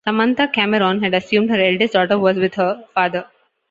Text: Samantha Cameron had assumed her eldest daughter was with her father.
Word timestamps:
Samantha 0.03 0.47
Cameron 0.49 1.03
had 1.03 1.13
assumed 1.13 1.51
her 1.51 1.61
eldest 1.61 1.93
daughter 1.93 2.17
was 2.17 2.35
with 2.35 2.55
her 2.55 2.85
father. 2.95 3.27